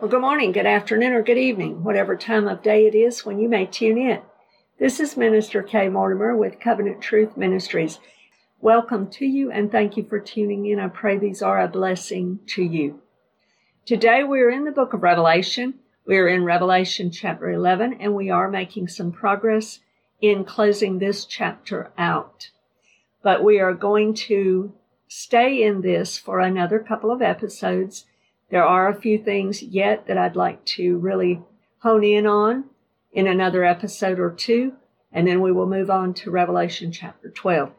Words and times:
Well, 0.00 0.08
good 0.08 0.20
morning, 0.20 0.52
good 0.52 0.64
afternoon, 0.64 1.12
or 1.12 1.22
good 1.22 1.38
evening, 1.38 1.82
whatever 1.82 2.14
time 2.14 2.46
of 2.46 2.62
day 2.62 2.86
it 2.86 2.94
is 2.94 3.26
when 3.26 3.40
you 3.40 3.48
may 3.48 3.66
tune 3.66 3.98
in. 3.98 4.20
This 4.78 5.00
is 5.00 5.16
Minister 5.16 5.60
Kay 5.60 5.88
Mortimer 5.88 6.36
with 6.36 6.60
Covenant 6.60 7.00
Truth 7.00 7.36
Ministries. 7.36 7.98
Welcome 8.60 9.10
to 9.10 9.26
you 9.26 9.50
and 9.50 9.72
thank 9.72 9.96
you 9.96 10.04
for 10.04 10.20
tuning 10.20 10.66
in. 10.66 10.78
I 10.78 10.86
pray 10.86 11.18
these 11.18 11.42
are 11.42 11.60
a 11.60 11.66
blessing 11.66 12.38
to 12.50 12.62
you. 12.62 13.02
Today 13.86 14.22
we 14.22 14.40
are 14.40 14.50
in 14.50 14.64
the 14.64 14.70
book 14.70 14.92
of 14.92 15.02
Revelation. 15.02 15.74
We 16.06 16.16
are 16.18 16.28
in 16.28 16.44
Revelation 16.44 17.10
chapter 17.10 17.50
11 17.50 17.94
and 17.94 18.14
we 18.14 18.30
are 18.30 18.48
making 18.48 18.86
some 18.86 19.10
progress 19.10 19.80
in 20.20 20.44
closing 20.44 21.00
this 21.00 21.24
chapter 21.24 21.90
out. 21.98 22.50
But 23.24 23.42
we 23.42 23.58
are 23.58 23.74
going 23.74 24.14
to 24.14 24.72
stay 25.08 25.60
in 25.60 25.80
this 25.80 26.16
for 26.16 26.38
another 26.38 26.78
couple 26.78 27.10
of 27.10 27.20
episodes 27.20 28.04
there 28.50 28.64
are 28.64 28.88
a 28.88 29.00
few 29.00 29.18
things 29.18 29.62
yet 29.62 30.06
that 30.06 30.16
I'd 30.16 30.36
like 30.36 30.64
to 30.76 30.98
really 30.98 31.42
hone 31.80 32.04
in 32.04 32.26
on 32.26 32.64
in 33.12 33.26
another 33.26 33.64
episode 33.64 34.18
or 34.18 34.30
two, 34.30 34.74
and 35.12 35.26
then 35.26 35.40
we 35.40 35.52
will 35.52 35.66
move 35.66 35.90
on 35.90 36.14
to 36.14 36.30
Revelation 36.30 36.92
chapter 36.92 37.30
12. 37.30 37.70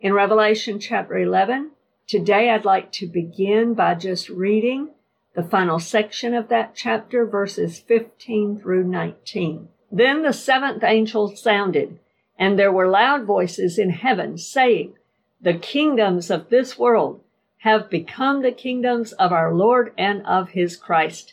In 0.00 0.12
Revelation 0.12 0.78
chapter 0.78 1.16
11, 1.18 1.70
today 2.06 2.50
I'd 2.50 2.64
like 2.64 2.92
to 2.92 3.06
begin 3.06 3.74
by 3.74 3.94
just 3.94 4.28
reading 4.28 4.90
the 5.34 5.42
final 5.42 5.78
section 5.78 6.34
of 6.34 6.48
that 6.48 6.74
chapter, 6.74 7.26
verses 7.26 7.78
15 7.78 8.60
through 8.60 8.84
19. 8.84 9.68
Then 9.92 10.22
the 10.22 10.32
seventh 10.32 10.82
angel 10.82 11.34
sounded, 11.36 11.98
and 12.38 12.58
there 12.58 12.72
were 12.72 12.88
loud 12.88 13.24
voices 13.24 13.78
in 13.78 13.90
heaven 13.90 14.36
saying, 14.38 14.94
The 15.40 15.54
kingdoms 15.54 16.30
of 16.30 16.48
this 16.48 16.78
world 16.78 17.20
have 17.66 17.90
become 17.90 18.42
the 18.42 18.52
kingdoms 18.52 19.10
of 19.14 19.32
our 19.32 19.52
Lord 19.52 19.92
and 19.98 20.24
of 20.24 20.50
his 20.50 20.76
Christ, 20.76 21.32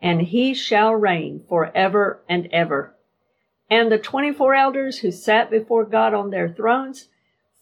and 0.00 0.22
he 0.22 0.54
shall 0.54 0.94
reign 0.94 1.42
forever 1.48 2.20
and 2.28 2.48
ever. 2.52 2.94
And 3.68 3.90
the 3.90 3.98
24 3.98 4.54
elders 4.54 4.98
who 5.00 5.10
sat 5.10 5.50
before 5.50 5.84
God 5.84 6.14
on 6.14 6.30
their 6.30 6.48
thrones 6.48 7.08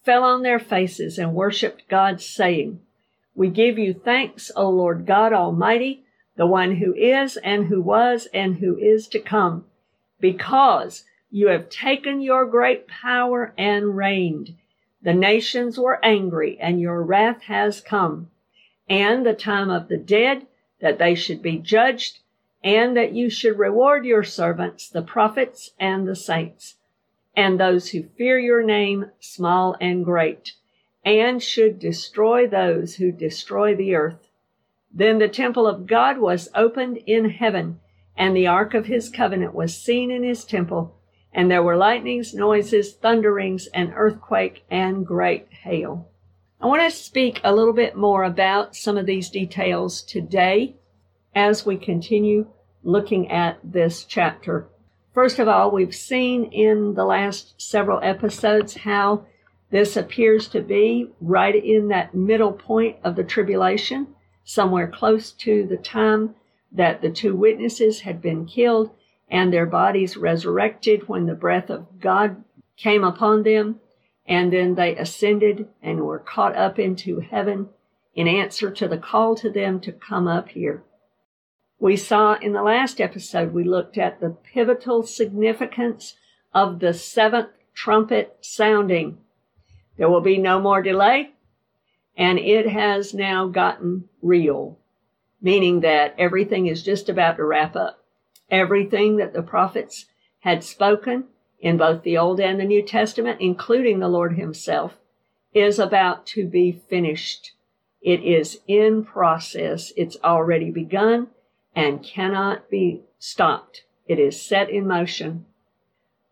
fell 0.04 0.22
on 0.22 0.42
their 0.42 0.58
faces 0.58 1.18
and 1.18 1.32
worshiped 1.34 1.88
God, 1.88 2.20
saying, 2.20 2.82
We 3.34 3.48
give 3.48 3.78
you 3.78 3.94
thanks, 3.94 4.50
O 4.54 4.68
Lord 4.68 5.06
God 5.06 5.32
Almighty, 5.32 6.04
the 6.36 6.46
one 6.46 6.76
who 6.76 6.92
is 6.92 7.38
and 7.38 7.68
who 7.68 7.80
was 7.80 8.28
and 8.34 8.56
who 8.56 8.76
is 8.76 9.08
to 9.08 9.18
come, 9.18 9.64
because 10.20 11.04
you 11.30 11.48
have 11.48 11.70
taken 11.70 12.20
your 12.20 12.44
great 12.44 12.86
power 12.86 13.54
and 13.56 13.96
reigned. 13.96 14.56
The 15.02 15.14
nations 15.14 15.78
were 15.78 16.04
angry, 16.04 16.58
and 16.60 16.80
your 16.80 17.02
wrath 17.02 17.42
has 17.44 17.80
come, 17.80 18.30
and 18.88 19.24
the 19.24 19.34
time 19.34 19.70
of 19.70 19.88
the 19.88 19.96
dead, 19.96 20.46
that 20.80 20.98
they 20.98 21.14
should 21.14 21.40
be 21.40 21.56
judged, 21.56 22.18
and 22.62 22.96
that 22.96 23.12
you 23.12 23.30
should 23.30 23.58
reward 23.58 24.04
your 24.04 24.22
servants, 24.22 24.88
the 24.88 25.02
prophets 25.02 25.70
and 25.78 26.06
the 26.06 26.16
saints, 26.16 26.76
and 27.34 27.58
those 27.58 27.90
who 27.90 28.02
fear 28.02 28.38
your 28.38 28.62
name, 28.62 29.10
small 29.20 29.74
and 29.80 30.04
great, 30.04 30.52
and 31.02 31.42
should 31.42 31.78
destroy 31.78 32.46
those 32.46 32.96
who 32.96 33.10
destroy 33.10 33.74
the 33.74 33.94
earth. 33.94 34.28
Then 34.92 35.18
the 35.18 35.28
temple 35.28 35.66
of 35.66 35.86
God 35.86 36.18
was 36.18 36.50
opened 36.54 36.98
in 37.06 37.30
heaven, 37.30 37.80
and 38.16 38.36
the 38.36 38.46
ark 38.46 38.74
of 38.74 38.86
his 38.86 39.08
covenant 39.08 39.54
was 39.54 39.74
seen 39.74 40.10
in 40.10 40.22
his 40.22 40.44
temple 40.44 40.99
and 41.32 41.50
there 41.50 41.62
were 41.62 41.76
lightnings, 41.76 42.34
noises, 42.34 42.94
thunderings, 42.94 43.66
and 43.68 43.92
earthquake, 43.94 44.64
and 44.70 45.06
great 45.06 45.46
hail. 45.52 46.08
I 46.60 46.66
want 46.66 46.82
to 46.82 46.96
speak 46.96 47.40
a 47.42 47.54
little 47.54 47.72
bit 47.72 47.96
more 47.96 48.24
about 48.24 48.76
some 48.76 48.98
of 48.98 49.06
these 49.06 49.30
details 49.30 50.02
today 50.02 50.74
as 51.34 51.64
we 51.64 51.76
continue 51.76 52.48
looking 52.82 53.30
at 53.30 53.58
this 53.62 54.04
chapter. 54.04 54.66
First 55.14 55.38
of 55.38 55.48
all, 55.48 55.70
we've 55.70 55.94
seen 55.94 56.44
in 56.44 56.94
the 56.94 57.04
last 57.04 57.60
several 57.60 58.00
episodes 58.02 58.76
how 58.76 59.24
this 59.70 59.96
appears 59.96 60.48
to 60.48 60.60
be 60.60 61.10
right 61.20 61.54
in 61.54 61.88
that 61.88 62.14
middle 62.14 62.52
point 62.52 62.96
of 63.04 63.16
the 63.16 63.24
tribulation, 63.24 64.08
somewhere 64.44 64.88
close 64.88 65.32
to 65.32 65.66
the 65.66 65.76
time 65.76 66.34
that 66.72 67.00
the 67.00 67.10
two 67.10 67.34
witnesses 67.34 68.00
had 68.00 68.20
been 68.20 68.46
killed 68.46 68.90
and 69.30 69.52
their 69.52 69.66
bodies 69.66 70.16
resurrected 70.16 71.08
when 71.08 71.26
the 71.26 71.34
breath 71.34 71.70
of 71.70 72.00
God 72.00 72.42
came 72.76 73.04
upon 73.04 73.44
them. 73.44 73.80
And 74.26 74.52
then 74.52 74.74
they 74.74 74.96
ascended 74.96 75.68
and 75.82 76.00
were 76.00 76.18
caught 76.18 76.56
up 76.56 76.78
into 76.78 77.20
heaven 77.20 77.68
in 78.14 78.28
answer 78.28 78.70
to 78.70 78.88
the 78.88 78.98
call 78.98 79.34
to 79.36 79.50
them 79.50 79.80
to 79.80 79.92
come 79.92 80.26
up 80.28 80.50
here. 80.50 80.82
We 81.78 81.96
saw 81.96 82.34
in 82.34 82.52
the 82.52 82.62
last 82.62 83.00
episode, 83.00 83.54
we 83.54 83.64
looked 83.64 83.96
at 83.96 84.20
the 84.20 84.30
pivotal 84.30 85.02
significance 85.02 86.14
of 86.52 86.80
the 86.80 86.92
seventh 86.92 87.48
trumpet 87.74 88.36
sounding. 88.40 89.18
There 89.96 90.10
will 90.10 90.20
be 90.20 90.38
no 90.38 90.60
more 90.60 90.82
delay, 90.82 91.30
and 92.16 92.38
it 92.38 92.68
has 92.68 93.14
now 93.14 93.46
gotten 93.48 94.08
real, 94.20 94.78
meaning 95.40 95.80
that 95.80 96.14
everything 96.18 96.66
is 96.66 96.82
just 96.82 97.08
about 97.08 97.38
to 97.38 97.44
wrap 97.44 97.76
up. 97.76 97.99
Everything 98.50 99.16
that 99.16 99.32
the 99.32 99.42
prophets 99.42 100.06
had 100.40 100.64
spoken 100.64 101.24
in 101.60 101.76
both 101.76 102.02
the 102.02 102.16
Old 102.16 102.40
and 102.40 102.58
the 102.58 102.64
New 102.64 102.82
Testament, 102.82 103.40
including 103.40 103.98
the 103.98 104.08
Lord 104.08 104.36
Himself, 104.36 104.96
is 105.52 105.78
about 105.78 106.26
to 106.26 106.46
be 106.46 106.80
finished. 106.88 107.52
It 108.00 108.22
is 108.22 108.60
in 108.66 109.04
process. 109.04 109.92
It's 109.96 110.16
already 110.24 110.70
begun 110.70 111.28
and 111.74 112.02
cannot 112.02 112.70
be 112.70 113.02
stopped. 113.18 113.84
It 114.06 114.18
is 114.18 114.40
set 114.40 114.70
in 114.70 114.86
motion. 114.86 115.44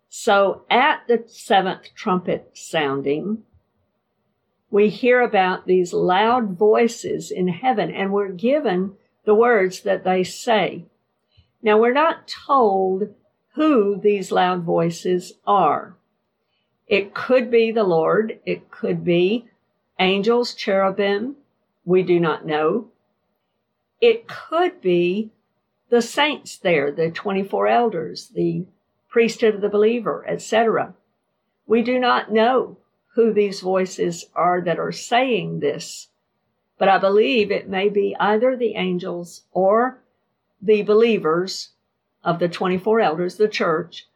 So 0.08 0.62
at 0.70 1.02
the 1.06 1.24
seventh 1.26 1.94
trumpet 1.94 2.50
sounding, 2.54 3.44
we 4.70 4.88
hear 4.88 5.20
about 5.20 5.66
these 5.66 5.92
loud 5.92 6.58
voices 6.58 7.30
in 7.30 7.48
heaven 7.48 7.90
and 7.90 8.12
we're 8.12 8.32
given 8.32 8.94
the 9.24 9.34
words 9.34 9.82
that 9.82 10.04
they 10.04 10.24
say. 10.24 10.86
Now, 11.62 11.78
we're 11.78 11.92
not 11.92 12.28
told 12.28 13.14
who 13.54 13.98
these 14.00 14.30
loud 14.30 14.62
voices 14.62 15.32
are. 15.46 15.96
It 16.86 17.14
could 17.14 17.50
be 17.50 17.70
the 17.70 17.84
Lord, 17.84 18.38
it 18.46 18.70
could 18.70 19.04
be 19.04 19.46
angels, 19.98 20.54
cherubim, 20.54 21.36
we 21.84 22.02
do 22.02 22.20
not 22.20 22.46
know. 22.46 22.88
It 24.00 24.28
could 24.28 24.80
be 24.80 25.30
the 25.88 26.02
saints 26.02 26.56
there, 26.56 26.92
the 26.92 27.10
24 27.10 27.66
elders, 27.66 28.28
the 28.28 28.66
priesthood 29.08 29.56
of 29.56 29.60
the 29.60 29.68
believer, 29.68 30.24
etc. 30.28 30.94
We 31.66 31.82
do 31.82 31.98
not 31.98 32.32
know 32.32 32.76
who 33.14 33.32
these 33.32 33.60
voices 33.60 34.26
are 34.34 34.60
that 34.60 34.78
are 34.78 34.92
saying 34.92 35.60
this, 35.60 36.08
but 36.78 36.88
I 36.88 36.98
believe 36.98 37.50
it 37.50 37.68
may 37.68 37.88
be 37.88 38.14
either 38.20 38.56
the 38.56 38.76
angels 38.76 39.44
or 39.50 40.00
the 40.60 40.82
believers 40.82 41.70
of 42.24 42.38
the 42.38 42.48
24 42.48 43.00
elders, 43.00 43.36
the 43.36 43.48
church, 43.48 44.06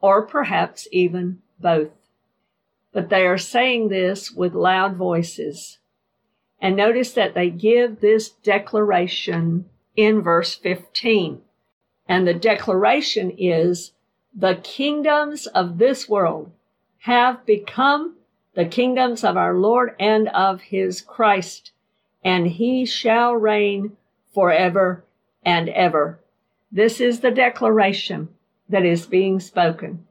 or 0.00 0.22
perhaps 0.26 0.88
even 0.90 1.40
both. 1.60 1.90
But 2.92 3.08
they 3.08 3.26
are 3.26 3.38
saying 3.38 3.88
this 3.88 4.30
with 4.30 4.54
loud 4.54 4.96
voices. 4.96 5.78
And 6.60 6.76
notice 6.76 7.12
that 7.12 7.34
they 7.34 7.50
give 7.50 8.00
this 8.00 8.28
declaration 8.28 9.66
in 9.96 10.22
verse 10.22 10.54
15. 10.54 11.40
And 12.06 12.26
the 12.26 12.34
declaration 12.34 13.32
is, 13.38 13.92
the 14.34 14.56
kingdoms 14.62 15.46
of 15.46 15.78
this 15.78 16.08
world 16.08 16.52
have 17.00 17.44
become 17.46 18.16
the 18.54 18.64
kingdoms 18.64 19.24
of 19.24 19.36
our 19.36 19.54
Lord 19.54 19.94
and 19.98 20.28
of 20.28 20.60
his 20.60 21.00
Christ, 21.00 21.72
and 22.22 22.46
he 22.46 22.84
shall 22.84 23.34
reign 23.34 23.96
forever 24.34 25.04
and 25.44 25.68
ever. 25.68 26.20
This 26.70 27.00
is 27.00 27.20
the 27.20 27.30
declaration 27.30 28.28
that 28.68 28.84
is 28.84 29.06
being 29.06 29.40
spoken. 29.40 30.06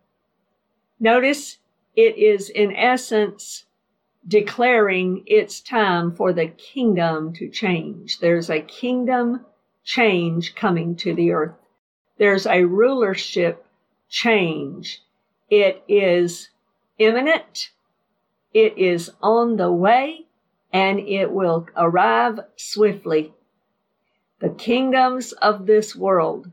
Notice 0.99 1.57
it 1.95 2.17
is 2.17 2.49
in 2.49 2.75
essence 2.75 3.65
declaring 4.27 5.23
it's 5.25 5.59
time 5.59 6.15
for 6.15 6.31
the 6.31 6.47
kingdom 6.47 7.33
to 7.33 7.49
change. 7.49 8.19
There's 8.19 8.49
a 8.49 8.61
kingdom 8.61 9.45
change 9.83 10.53
coming 10.53 10.95
to 10.97 11.15
the 11.15 11.31
earth. 11.31 11.55
There's 12.17 12.45
a 12.45 12.63
rulership 12.63 13.65
change. 14.09 15.01
It 15.49 15.83
is 15.87 16.49
imminent. 16.99 17.71
It 18.53 18.77
is 18.77 19.09
on 19.21 19.57
the 19.57 19.71
way 19.71 20.27
and 20.71 20.99
it 20.99 21.31
will 21.31 21.67
arrive 21.75 22.39
swiftly 22.55 23.33
the 24.41 24.49
kingdoms 24.49 25.33
of 25.33 25.67
this 25.67 25.95
world. 25.95 26.49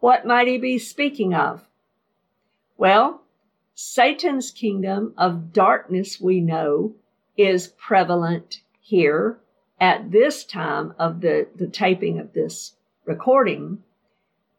What 0.00 0.26
might 0.26 0.48
he 0.48 0.56
be 0.56 0.78
speaking 0.78 1.34
of? 1.34 1.66
Well, 2.78 3.22
Satan's 3.74 4.50
kingdom 4.50 5.12
of 5.18 5.52
darkness, 5.52 6.18
we 6.18 6.40
know, 6.40 6.94
is 7.36 7.68
prevalent 7.68 8.62
here 8.80 9.38
at 9.78 10.10
this 10.10 10.42
time 10.42 10.94
of 10.98 11.20
the, 11.20 11.48
the 11.54 11.66
taping 11.66 12.18
of 12.18 12.32
this 12.32 12.72
recording 13.04 13.82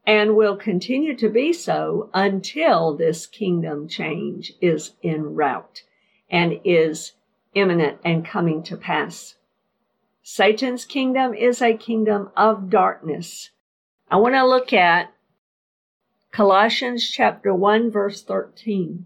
and 0.06 0.36
will 0.36 0.56
continue 0.56 1.16
to 1.18 1.30
be 1.30 1.52
so 1.52 2.10
until 2.14 2.96
this 2.96 3.26
kingdom 3.26 3.88
change 3.88 4.54
is 4.62 4.92
en 5.04 5.34
route 5.34 5.82
and 6.30 6.60
is 6.64 7.14
imminent 7.56 7.98
and 8.06 8.24
coming 8.24 8.62
to 8.62 8.78
pass. 8.78 9.36
Satan's 10.30 10.84
kingdom 10.84 11.34
is 11.34 11.62
a 11.62 11.74
kingdom 11.74 12.32
of 12.36 12.70
darkness. 12.70 13.52
I 14.12 14.18
want 14.18 14.36
to 14.36 14.46
look 14.46 14.74
at 14.74 15.14
Colossians 16.34 17.10
chapter 17.10 17.56
1 17.56 17.90
verse 17.90 18.22
13. 18.24 19.06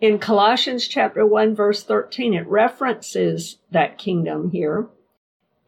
In 0.00 0.18
Colossians 0.18 0.88
chapter 0.88 1.24
1 1.24 1.54
verse 1.54 1.84
13, 1.84 2.34
it 2.34 2.48
references 2.48 3.58
that 3.70 3.96
kingdom 3.96 4.50
here. 4.50 4.88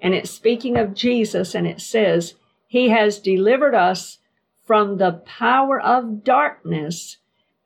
And 0.00 0.14
it's 0.14 0.32
speaking 0.32 0.76
of 0.76 0.94
Jesus 0.94 1.54
and 1.54 1.64
it 1.64 1.80
says, 1.80 2.34
He 2.66 2.88
has 2.88 3.20
delivered 3.20 3.76
us 3.76 4.18
from 4.66 4.96
the 4.96 5.22
power 5.24 5.80
of 5.80 6.24
darkness 6.24 7.18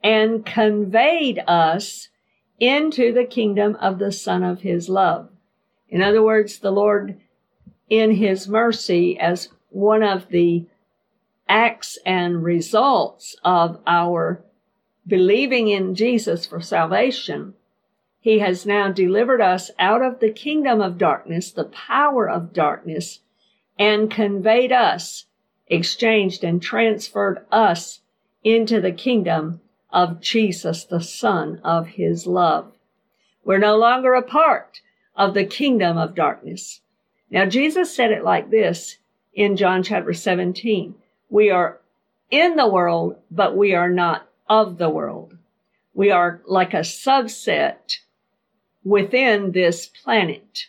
and 0.03 0.45
conveyed 0.45 1.43
us 1.47 2.09
into 2.59 3.11
the 3.11 3.25
kingdom 3.25 3.75
of 3.77 3.97
the 3.97 4.11
Son 4.11 4.43
of 4.43 4.61
His 4.61 4.87
love. 4.87 5.31
In 5.95 6.01
other 6.01 6.21
words, 6.21 6.59
the 6.59 6.73
Lord, 6.73 7.21
in 7.89 8.11
His 8.11 8.49
mercy, 8.49 9.17
as 9.17 9.47
one 9.69 10.03
of 10.03 10.27
the 10.27 10.65
acts 11.47 11.97
and 12.05 12.43
results 12.43 13.37
of 13.45 13.79
our 13.87 14.43
believing 15.07 15.69
in 15.69 15.95
Jesus 15.95 16.45
for 16.45 16.59
salvation, 16.59 17.53
He 18.19 18.39
has 18.39 18.65
now 18.65 18.91
delivered 18.91 19.39
us 19.39 19.71
out 19.79 20.01
of 20.01 20.19
the 20.19 20.33
kingdom 20.33 20.81
of 20.81 20.97
darkness, 20.97 21.49
the 21.53 21.63
power 21.63 22.29
of 22.29 22.51
darkness, 22.51 23.21
and 23.79 24.11
conveyed 24.11 24.73
us 24.73 25.27
exchanged 25.67 26.43
and 26.43 26.61
transferred 26.61 27.45
us 27.53 28.01
into 28.43 28.81
the 28.81 28.91
kingdom 28.91 29.61
of 29.91 30.19
Jesus, 30.19 30.83
the 30.83 30.99
Son 30.99 31.61
of 31.63 31.87
His 31.87 32.27
love. 32.27 32.73
We're 33.45 33.59
no 33.59 33.77
longer 33.77 34.13
a 34.13 34.21
part 34.21 34.81
of 35.15 35.33
the 35.33 35.45
kingdom 35.45 35.97
of 35.97 36.15
darkness. 36.15 36.81
Now, 37.29 37.45
Jesus 37.45 37.93
said 37.93 38.11
it 38.11 38.23
like 38.23 38.49
this 38.49 38.97
in 39.33 39.57
John 39.57 39.83
chapter 39.83 40.13
17. 40.13 40.95
We 41.29 41.49
are 41.49 41.79
in 42.29 42.55
the 42.55 42.67
world, 42.67 43.17
but 43.31 43.55
we 43.55 43.73
are 43.73 43.89
not 43.89 44.27
of 44.49 44.77
the 44.77 44.89
world. 44.89 45.37
We 45.93 46.11
are 46.11 46.41
like 46.45 46.73
a 46.73 46.79
subset 46.79 47.99
within 48.83 49.51
this 49.51 49.87
planet 49.87 50.67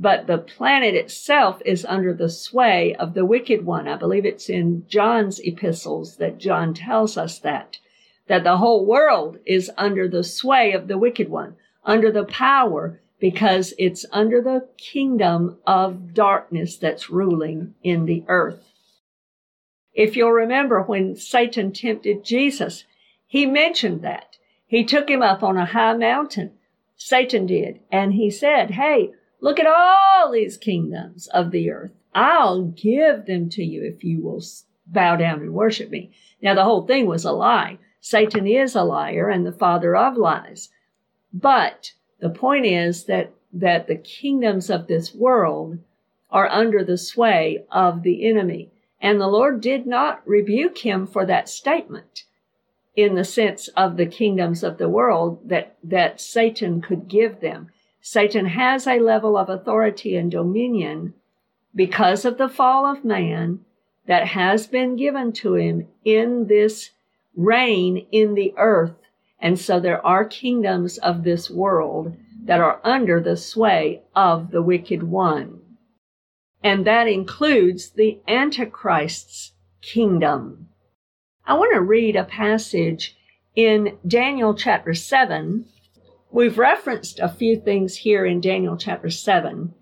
but 0.00 0.26
the 0.26 0.38
planet 0.38 0.94
itself 0.94 1.60
is 1.66 1.84
under 1.84 2.14
the 2.14 2.30
sway 2.30 2.94
of 2.94 3.12
the 3.12 3.26
wicked 3.26 3.66
one. 3.66 3.86
I 3.86 3.96
believe 3.96 4.24
it's 4.24 4.48
in 4.48 4.86
John's 4.88 5.40
epistles 5.40 6.16
that 6.16 6.38
John 6.38 6.72
tells 6.72 7.18
us 7.18 7.38
that, 7.40 7.78
that 8.26 8.42
the 8.42 8.56
whole 8.56 8.86
world 8.86 9.38
is 9.44 9.70
under 9.76 10.08
the 10.08 10.24
sway 10.24 10.72
of 10.72 10.88
the 10.88 10.96
wicked 10.96 11.28
one, 11.28 11.56
under 11.84 12.10
the 12.10 12.24
power, 12.24 12.98
because 13.20 13.74
it's 13.78 14.06
under 14.10 14.40
the 14.40 14.68
kingdom 14.76 15.58
of 15.66 16.14
darkness 16.14 16.76
that's 16.76 17.10
ruling 17.10 17.74
in 17.82 18.06
the 18.06 18.24
earth. 18.28 18.72
If 19.92 20.16
you'll 20.16 20.32
remember 20.32 20.82
when 20.82 21.16
Satan 21.16 21.72
tempted 21.72 22.24
Jesus, 22.24 22.84
he 23.26 23.46
mentioned 23.46 24.02
that. 24.02 24.36
He 24.66 24.84
took 24.84 25.08
him 25.08 25.22
up 25.22 25.42
on 25.42 25.56
a 25.56 25.66
high 25.66 25.94
mountain. 25.94 26.52
Satan 26.96 27.46
did. 27.46 27.80
And 27.90 28.14
he 28.14 28.30
said, 28.30 28.72
Hey, 28.72 29.12
Look 29.42 29.58
at 29.58 29.66
all 29.66 30.30
these 30.30 30.58
kingdoms 30.58 31.26
of 31.28 31.50
the 31.50 31.70
earth. 31.70 31.92
I'll 32.14 32.64
give 32.64 33.26
them 33.26 33.48
to 33.50 33.64
you 33.64 33.82
if 33.84 34.04
you 34.04 34.22
will 34.22 34.42
bow 34.86 35.16
down 35.16 35.40
and 35.40 35.54
worship 35.54 35.90
me. 35.90 36.10
Now, 36.42 36.54
the 36.54 36.64
whole 36.64 36.86
thing 36.86 37.06
was 37.06 37.24
a 37.24 37.32
lie. 37.32 37.78
Satan 38.00 38.46
is 38.46 38.74
a 38.74 38.82
liar 38.82 39.28
and 39.28 39.46
the 39.46 39.52
father 39.52 39.96
of 39.96 40.16
lies. 40.16 40.68
But 41.32 41.92
the 42.20 42.30
point 42.30 42.66
is 42.66 43.04
that, 43.04 43.32
that 43.52 43.86
the 43.86 43.96
kingdoms 43.96 44.70
of 44.70 44.86
this 44.86 45.14
world 45.14 45.78
are 46.30 46.48
under 46.48 46.84
the 46.84 46.98
sway 46.98 47.64
of 47.70 48.02
the 48.02 48.28
enemy. 48.28 48.70
And 49.00 49.20
the 49.20 49.28
Lord 49.28 49.60
did 49.60 49.86
not 49.86 50.26
rebuke 50.26 50.78
him 50.78 51.06
for 51.06 51.24
that 51.26 51.48
statement 51.48 52.24
in 52.94 53.14
the 53.14 53.24
sense 53.24 53.68
of 53.68 53.96
the 53.96 54.06
kingdoms 54.06 54.62
of 54.62 54.78
the 54.78 54.88
world 54.88 55.48
that, 55.48 55.76
that 55.82 56.20
Satan 56.20 56.80
could 56.80 57.08
give 57.08 57.40
them. 57.40 57.70
Satan 58.02 58.46
has 58.46 58.86
a 58.86 58.98
level 58.98 59.36
of 59.36 59.48
authority 59.48 60.16
and 60.16 60.30
dominion 60.30 61.14
because 61.74 62.24
of 62.24 62.36
the 62.36 62.48
fall 62.48 62.84
of 62.84 63.04
man 63.04 63.60
that 64.06 64.26
has 64.28 64.66
been 64.66 64.96
given 64.96 65.32
to 65.32 65.54
him 65.54 65.86
in 66.04 66.46
this 66.46 66.90
reign 67.36 68.06
in 68.10 68.34
the 68.34 68.52
earth. 68.56 68.96
And 69.40 69.58
so 69.58 69.80
there 69.80 70.04
are 70.06 70.24
kingdoms 70.24 70.98
of 70.98 71.22
this 71.24 71.50
world 71.50 72.16
that 72.44 72.60
are 72.60 72.80
under 72.84 73.20
the 73.20 73.36
sway 73.36 74.02
of 74.14 74.50
the 74.50 74.62
wicked 74.62 75.02
one. 75.02 75.60
And 76.62 76.86
that 76.86 77.08
includes 77.08 77.90
the 77.90 78.20
Antichrist's 78.28 79.52
kingdom. 79.80 80.68
I 81.46 81.54
want 81.54 81.72
to 81.74 81.80
read 81.80 82.16
a 82.16 82.24
passage 82.24 83.16
in 83.56 83.98
Daniel 84.06 84.54
chapter 84.54 84.94
7, 84.94 85.64
We've 86.32 86.58
referenced 86.58 87.18
a 87.18 87.28
few 87.28 87.58
things 87.58 87.96
here 87.96 88.24
in 88.24 88.40
Daniel 88.40 88.76
chapter 88.76 89.10
7, 89.10 89.74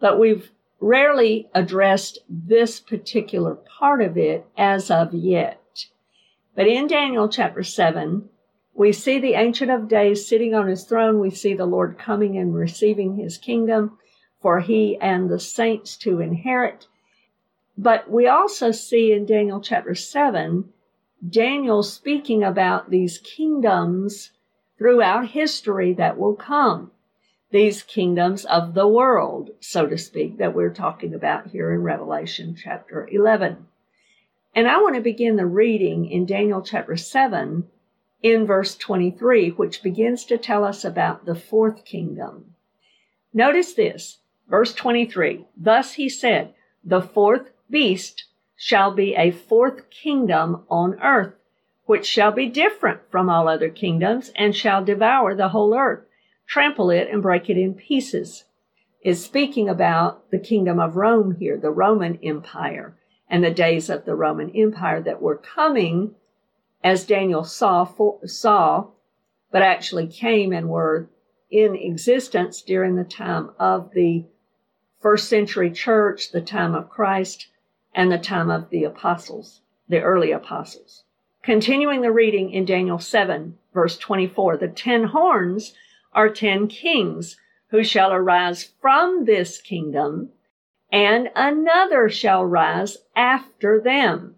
but 0.00 0.18
we've 0.18 0.50
rarely 0.80 1.48
addressed 1.54 2.18
this 2.28 2.80
particular 2.80 3.54
part 3.54 4.02
of 4.02 4.18
it 4.18 4.44
as 4.58 4.90
of 4.90 5.14
yet. 5.14 5.86
But 6.56 6.66
in 6.66 6.88
Daniel 6.88 7.28
chapter 7.28 7.62
7, 7.62 8.28
we 8.76 8.92
see 8.92 9.18
the 9.18 9.34
Ancient 9.34 9.70
of 9.70 9.88
Days 9.88 10.28
sitting 10.28 10.54
on 10.54 10.68
his 10.68 10.84
throne. 10.84 11.18
We 11.18 11.30
see 11.30 11.54
the 11.54 11.64
Lord 11.64 11.98
coming 11.98 12.36
and 12.36 12.54
receiving 12.54 13.16
his 13.16 13.38
kingdom 13.38 13.98
for 14.42 14.60
he 14.60 14.98
and 15.00 15.30
the 15.30 15.40
saints 15.40 15.96
to 15.96 16.20
inherit. 16.20 16.86
But 17.78 18.10
we 18.10 18.28
also 18.28 18.72
see 18.72 19.12
in 19.12 19.24
Daniel 19.24 19.62
chapter 19.62 19.94
7, 19.94 20.72
Daniel 21.26 21.82
speaking 21.82 22.44
about 22.44 22.90
these 22.90 23.16
kingdoms 23.18 24.32
throughout 24.76 25.28
history 25.28 25.94
that 25.94 26.18
will 26.18 26.34
come. 26.34 26.90
These 27.50 27.82
kingdoms 27.82 28.44
of 28.44 28.74
the 28.74 28.86
world, 28.86 29.50
so 29.58 29.86
to 29.86 29.96
speak, 29.96 30.36
that 30.36 30.54
we're 30.54 30.74
talking 30.74 31.14
about 31.14 31.46
here 31.46 31.72
in 31.72 31.82
Revelation 31.82 32.54
chapter 32.62 33.08
11. 33.10 33.66
And 34.54 34.68
I 34.68 34.78
want 34.82 34.96
to 34.96 35.00
begin 35.00 35.36
the 35.36 35.46
reading 35.46 36.10
in 36.10 36.26
Daniel 36.26 36.60
chapter 36.60 36.96
7 36.96 37.68
in 38.22 38.46
verse 38.46 38.76
23, 38.76 39.50
which 39.50 39.82
begins 39.82 40.24
to 40.24 40.38
tell 40.38 40.64
us 40.64 40.84
about 40.84 41.24
the 41.24 41.34
fourth 41.34 41.84
kingdom. 41.84 42.54
Notice 43.32 43.74
this, 43.74 44.18
verse 44.48 44.74
23. 44.74 45.46
Thus 45.56 45.94
he 45.94 46.08
said, 46.08 46.54
the 46.82 47.02
fourth 47.02 47.50
beast 47.68 48.24
shall 48.56 48.92
be 48.92 49.14
a 49.14 49.30
fourth 49.30 49.90
kingdom 49.90 50.64
on 50.68 50.98
earth 51.00 51.34
which 51.86 52.04
shall 52.04 52.32
be 52.32 52.48
different 52.48 53.00
from 53.10 53.30
all 53.30 53.48
other 53.48 53.70
kingdoms, 53.70 54.32
and 54.34 54.54
shall 54.54 54.84
devour 54.84 55.34
the 55.34 55.48
whole 55.48 55.74
earth, 55.74 56.04
trample 56.46 56.90
it, 56.90 57.08
and 57.10 57.22
break 57.22 57.48
it 57.48 57.56
in 57.56 57.74
pieces. 57.74 58.44
Is 59.02 59.24
speaking 59.24 59.68
about 59.68 60.28
the 60.32 60.38
kingdom 60.38 60.80
of 60.80 60.96
Rome 60.96 61.36
here, 61.36 61.56
the 61.56 61.70
Roman 61.70 62.18
Empire, 62.24 62.96
and 63.30 63.44
the 63.44 63.52
days 63.52 63.88
of 63.88 64.04
the 64.04 64.16
Roman 64.16 64.50
Empire 64.50 65.00
that 65.00 65.22
were 65.22 65.36
coming, 65.36 66.16
as 66.86 67.04
Daniel 67.04 67.42
saw, 67.42 67.84
for, 67.84 68.20
saw, 68.28 68.86
but 69.50 69.60
actually 69.60 70.06
came 70.06 70.52
and 70.52 70.68
were 70.68 71.08
in 71.50 71.74
existence 71.74 72.62
during 72.62 72.94
the 72.94 73.02
time 73.02 73.50
of 73.58 73.90
the 73.90 74.24
first 75.00 75.28
century 75.28 75.68
church, 75.68 76.30
the 76.30 76.40
time 76.40 76.76
of 76.76 76.88
Christ, 76.88 77.48
and 77.92 78.12
the 78.12 78.18
time 78.18 78.50
of 78.50 78.70
the 78.70 78.84
apostles, 78.84 79.62
the 79.88 80.00
early 80.00 80.30
apostles. 80.30 81.02
Continuing 81.42 82.02
the 82.02 82.12
reading 82.12 82.52
in 82.52 82.64
Daniel 82.64 83.00
7, 83.00 83.58
verse 83.74 83.98
24, 83.98 84.56
the 84.56 84.68
ten 84.68 85.02
horns 85.06 85.74
are 86.12 86.30
ten 86.30 86.68
kings 86.68 87.36
who 87.70 87.82
shall 87.82 88.12
arise 88.12 88.62
from 88.80 89.24
this 89.24 89.60
kingdom, 89.60 90.28
and 90.92 91.30
another 91.34 92.08
shall 92.08 92.44
rise 92.44 92.98
after 93.16 93.80
them. 93.80 94.36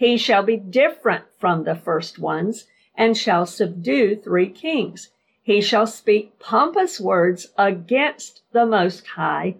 He 0.00 0.16
shall 0.16 0.42
be 0.42 0.56
different 0.56 1.24
from 1.38 1.64
the 1.64 1.74
first 1.74 2.18
ones, 2.18 2.66
and 2.94 3.14
shall 3.14 3.44
subdue 3.44 4.16
three 4.16 4.48
kings. 4.48 5.10
He 5.42 5.60
shall 5.60 5.86
speak 5.86 6.38
pompous 6.38 6.98
words 6.98 7.52
against 7.58 8.40
the 8.52 8.64
Most 8.64 9.06
High, 9.08 9.56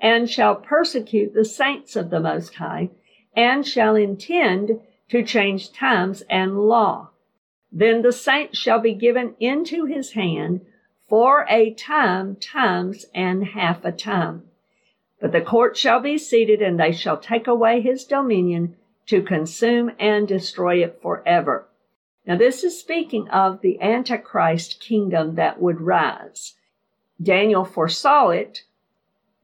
and 0.00 0.28
shall 0.28 0.56
persecute 0.56 1.32
the 1.32 1.44
saints 1.44 1.94
of 1.94 2.10
the 2.10 2.18
Most 2.18 2.56
High, 2.56 2.90
and 3.36 3.64
shall 3.64 3.94
intend 3.94 4.80
to 5.10 5.22
change 5.22 5.72
times 5.72 6.24
and 6.28 6.58
law. 6.66 7.10
Then 7.70 8.02
the 8.02 8.10
saints 8.10 8.58
shall 8.58 8.80
be 8.80 8.94
given 8.94 9.36
into 9.38 9.84
his 9.84 10.14
hand 10.14 10.62
for 11.08 11.46
a 11.48 11.72
time, 11.72 12.34
times, 12.34 13.06
and 13.14 13.44
half 13.44 13.84
a 13.84 13.92
time. 13.92 14.42
But 15.20 15.30
the 15.30 15.40
court 15.40 15.76
shall 15.76 16.00
be 16.00 16.18
seated, 16.18 16.60
and 16.60 16.80
they 16.80 16.90
shall 16.90 17.16
take 17.16 17.46
away 17.46 17.80
his 17.80 18.04
dominion 18.04 18.74
to 19.06 19.22
consume 19.22 19.92
and 19.98 20.26
destroy 20.26 20.82
it 20.82 21.00
forever. 21.02 21.66
Now, 22.26 22.36
this 22.36 22.64
is 22.64 22.78
speaking 22.78 23.28
of 23.28 23.60
the 23.60 23.80
Antichrist 23.80 24.80
kingdom 24.80 25.34
that 25.34 25.60
would 25.60 25.80
rise. 25.80 26.54
Daniel 27.22 27.64
foresaw 27.64 28.30
it. 28.30 28.62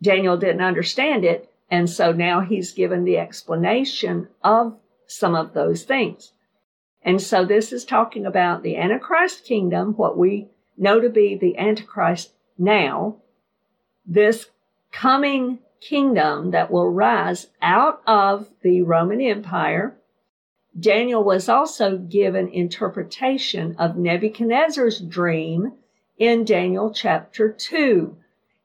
Daniel 0.02 0.36
didn't 0.36 0.62
understand 0.62 1.24
it. 1.24 1.52
And 1.70 1.88
so 1.88 2.10
now 2.12 2.40
he's 2.40 2.72
given 2.72 3.04
the 3.04 3.18
explanation 3.18 4.28
of 4.42 4.76
some 5.06 5.34
of 5.34 5.52
those 5.52 5.84
things. 5.84 6.32
And 7.02 7.20
so 7.20 7.44
this 7.44 7.72
is 7.72 7.84
talking 7.84 8.26
about 8.26 8.62
the 8.62 8.76
Antichrist 8.76 9.44
kingdom, 9.44 9.94
what 9.94 10.18
we 10.18 10.48
know 10.76 11.00
to 11.00 11.08
be 11.08 11.36
the 11.36 11.56
Antichrist 11.58 12.32
now, 12.58 13.16
this 14.04 14.46
coming 14.92 15.58
kingdom 15.80 16.50
that 16.50 16.70
will 16.70 16.90
rise 16.90 17.48
out 17.62 18.02
of 18.06 18.48
the 18.62 18.82
Roman 18.82 19.20
Empire. 19.20 19.96
Daniel 20.78 21.24
was 21.24 21.48
also 21.48 21.96
given 21.96 22.48
interpretation 22.48 23.74
of 23.78 23.96
Nebuchadnezzar's 23.96 25.00
dream 25.00 25.72
in 26.18 26.44
Daniel 26.44 26.92
chapter 26.92 27.50
2. 27.50 28.16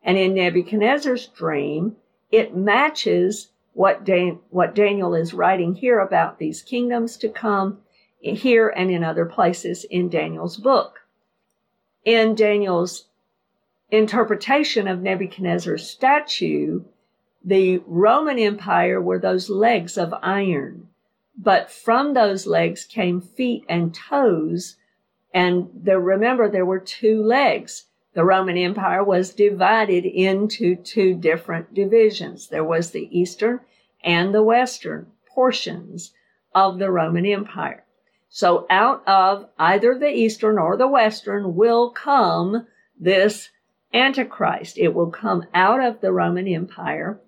And 0.04 0.18
in 0.18 0.36
Nebuchadnezzar's 0.36 1.28
dream, 1.28 1.96
it 2.32 2.56
matches 2.56 3.50
what, 3.74 4.04
Dan- 4.04 4.40
what 4.50 4.76
Daniel 4.76 5.16
is 5.16 5.34
writing 5.34 5.74
here 5.74 6.00
about 6.00 6.38
these 6.38 6.62
kingdoms 6.62 7.18
to 7.18 7.30
come 7.30 7.80
here 8.20 8.70
and 8.70 8.92
in 8.92 9.04
other 9.04 9.26
places 9.26 9.84
in 9.86 10.10
Daniel's 10.10 10.58
book. 10.58 11.02
In 12.04 12.36
Daniel's 12.36 13.06
interpretation 13.90 14.88
of 14.88 15.02
Nebuchadnezzar's 15.02 15.90
statue, 15.90 16.84
the 17.48 17.78
Roman 17.86 18.40
Empire 18.40 19.00
were 19.00 19.20
those 19.20 19.52
legs 19.52 20.00
of 20.00 20.16
iron, 20.24 20.90
but 21.38 21.70
from 21.70 22.14
those 22.14 22.48
legs 22.48 22.86
came 22.86 23.22
feet 23.22 23.64
and 23.70 23.94
toes. 23.94 24.78
And 25.32 25.70
there, 25.76 26.00
remember, 26.00 26.50
there 26.50 26.66
were 26.66 26.80
two 26.80 27.22
legs. 27.22 27.86
The 28.16 28.26
Roman 28.26 28.58
Empire 28.58 29.04
was 29.04 29.32
divided 29.32 30.06
into 30.06 30.76
two 30.76 31.14
different 31.14 31.76
divisions. 31.76 32.48
There 32.48 32.64
was 32.64 32.90
the 32.90 33.08
Eastern 33.16 33.60
and 34.04 34.34
the 34.34 34.44
Western 34.44 35.12
portions 35.28 36.14
of 36.56 36.80
the 36.80 36.90
Roman 36.90 37.28
Empire. 37.28 37.84
So 38.30 38.66
out 38.72 39.08
of 39.08 39.50
either 39.60 40.00
the 40.00 40.10
Eastern 40.10 40.58
or 40.58 40.78
the 40.78 40.88
Western 40.88 41.56
will 41.56 41.92
come 41.92 42.66
this 43.00 43.50
Antichrist. 43.94 44.80
It 44.80 44.96
will 44.96 45.12
come 45.12 45.46
out 45.54 45.80
of 45.80 46.02
the 46.02 46.12
Roman 46.12 46.48
Empire 46.48 47.20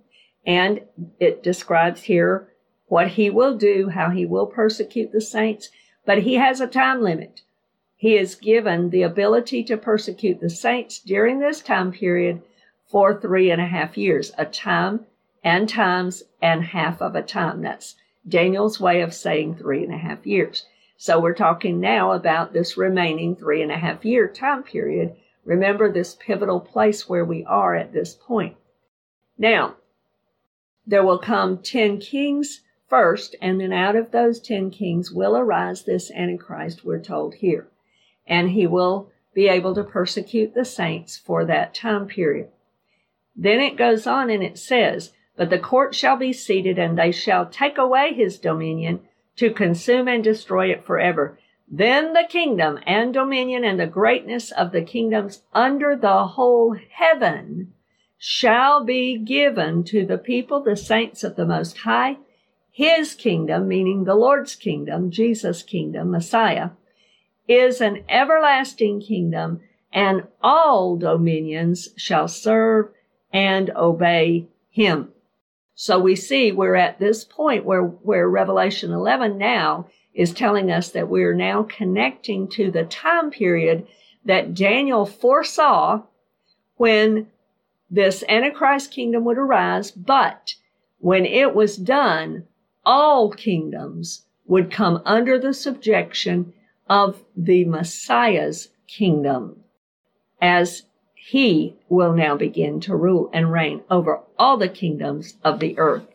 and 0.47 0.79
it 1.19 1.43
describes 1.43 2.03
here 2.03 2.47
what 2.87 3.09
he 3.09 3.29
will 3.29 3.57
do, 3.57 3.89
how 3.89 4.09
he 4.09 4.25
will 4.25 4.45
persecute 4.45 5.11
the 5.11 5.19
saints, 5.19 5.69
but 6.05 6.23
he 6.23 6.35
has 6.35 6.61
a 6.61 6.67
time 6.67 7.01
limit. 7.01 7.41
He 7.97 8.15
is 8.15 8.35
given 8.35 8.89
the 8.89 9.03
ability 9.03 9.63
to 9.65 9.75
persecute 9.75 10.39
the 10.39 10.49
saints 10.49 10.99
during 10.99 11.39
this 11.39 11.59
time 11.59 11.91
period 11.91 12.41
for 12.85 13.19
three 13.19 13.51
and 13.51 13.61
a 13.61 13.65
half 13.65 13.97
years, 13.97 14.31
a 14.37 14.45
time 14.45 15.05
and 15.43 15.67
times 15.67 16.23
and 16.41 16.63
half 16.63 17.01
of 17.01 17.15
a 17.15 17.21
time. 17.21 17.61
That's 17.61 17.95
Daniel's 18.25 18.79
way 18.79 19.01
of 19.01 19.13
saying 19.13 19.55
three 19.55 19.83
and 19.83 19.93
a 19.93 19.97
half 19.97 20.25
years. 20.25 20.65
So 20.95 21.19
we're 21.19 21.33
talking 21.33 21.81
now 21.81 22.13
about 22.13 22.53
this 22.53 22.77
remaining 22.77 23.35
three 23.35 23.61
and 23.61 23.71
a 23.71 23.77
half 23.77 24.05
year 24.05 24.29
time 24.29 24.63
period. 24.63 25.15
Remember 25.43 25.91
this 25.91 26.15
pivotal 26.15 26.61
place 26.61 27.09
where 27.09 27.25
we 27.25 27.43
are 27.45 27.75
at 27.75 27.91
this 27.91 28.13
point. 28.13 28.55
Now, 29.37 29.75
there 30.87 31.03
will 31.03 31.19
come 31.19 31.57
10 31.57 31.99
kings 31.99 32.61
first, 32.87 33.35
and 33.41 33.59
then 33.59 33.73
out 33.73 33.97
of 33.97 34.11
those 34.11 34.39
10 34.39 34.71
kings 34.71 35.11
will 35.11 35.35
arise 35.35 35.83
this 35.83 36.09
Antichrist, 36.11 36.85
we're 36.85 37.01
told 37.01 37.35
here. 37.35 37.67
And 38.25 38.51
he 38.51 38.65
will 38.65 39.11
be 39.33 39.49
able 39.49 39.75
to 39.75 39.83
persecute 39.83 40.53
the 40.53 40.63
saints 40.63 41.17
for 41.17 41.43
that 41.43 41.73
time 41.73 42.07
period. 42.07 42.47
Then 43.35 43.59
it 43.59 43.75
goes 43.75 44.07
on 44.07 44.29
and 44.29 44.41
it 44.41 44.57
says, 44.57 45.11
But 45.35 45.49
the 45.49 45.59
court 45.59 45.93
shall 45.93 46.15
be 46.15 46.31
seated, 46.31 46.79
and 46.79 46.97
they 46.97 47.11
shall 47.11 47.45
take 47.45 47.77
away 47.77 48.13
his 48.13 48.39
dominion 48.39 49.01
to 49.35 49.51
consume 49.51 50.07
and 50.07 50.23
destroy 50.23 50.71
it 50.71 50.85
forever. 50.85 51.37
Then 51.69 52.13
the 52.13 52.25
kingdom 52.27 52.79
and 52.87 53.13
dominion 53.13 53.65
and 53.65 53.77
the 53.77 53.87
greatness 53.87 54.51
of 54.51 54.71
the 54.71 54.81
kingdoms 54.81 55.43
under 55.53 55.97
the 55.97 56.25
whole 56.27 56.77
heaven 56.91 57.73
shall 58.17 58.83
be 58.83 59.17
given 59.17 59.83
to 59.85 60.05
the 60.05 60.17
people, 60.17 60.61
the 60.61 60.75
saints 60.75 61.23
of 61.23 61.35
the 61.35 61.45
Most 61.45 61.79
High. 61.79 62.17
His 62.71 63.13
kingdom, 63.13 63.67
meaning 63.67 64.03
the 64.03 64.15
Lord's 64.15 64.55
kingdom, 64.55 65.09
Jesus' 65.11 65.63
kingdom, 65.63 66.11
Messiah, 66.11 66.71
is 67.47 67.81
an 67.81 68.03
everlasting 68.09 69.01
kingdom, 69.01 69.61
and 69.91 70.27
all 70.41 70.97
dominions 70.97 71.89
shall 71.95 72.27
serve 72.27 72.89
and 73.31 73.69
obey 73.75 74.47
him. 74.69 75.09
So 75.75 75.99
we 75.99 76.15
see 76.15 76.51
we're 76.51 76.75
at 76.75 76.99
this 76.99 77.23
point 77.23 77.65
where, 77.65 77.83
where 77.83 78.29
Revelation 78.29 78.91
11 78.91 79.37
now 79.37 79.87
is 80.13 80.33
telling 80.33 80.71
us 80.71 80.89
that 80.89 81.07
we're 81.07 81.35
now 81.35 81.63
connecting 81.63 82.47
to 82.49 82.71
the 82.71 82.83
time 82.83 83.29
period 83.29 83.87
that 84.25 84.55
Daniel 84.55 85.05
foresaw 85.05 86.01
when 86.77 87.27
this 87.89 88.23
Antichrist 88.27 88.91
kingdom 88.91 89.23
would 89.25 89.37
arise, 89.37 89.91
but 89.91 90.55
when 90.99 91.25
it 91.25 91.55
was 91.55 91.77
done, 91.77 92.45
all 92.85 93.31
kingdoms 93.31 94.25
would 94.45 94.71
come 94.71 95.01
under 95.05 95.39
the 95.39 95.53
subjection 95.53 96.53
of 96.89 97.23
the 97.35 97.65
Messiah's 97.65 98.69
kingdom 98.87 99.63
as 100.41 100.83
he 101.15 101.75
will 101.89 102.13
now 102.13 102.37
begin 102.37 102.79
to 102.79 102.95
rule 102.95 103.29
and 103.33 103.51
reign 103.51 103.81
over 103.89 104.21
all 104.39 104.57
the 104.57 104.69
kingdoms 104.69 105.35
of 105.43 105.59
the 105.59 105.77
earth. 105.77 106.07